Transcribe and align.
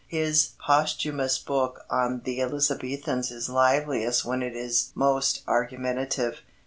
His 0.07 0.53
posthumous 0.57 1.37
book 1.37 1.85
on 1.87 2.21
the 2.23 2.41
Elizabethans 2.41 3.29
is 3.29 3.49
liveliest 3.49 4.25
when 4.25 4.41
it 4.41 4.55
is 4.55 4.91
most 4.95 5.43
argumentative. 5.45 6.41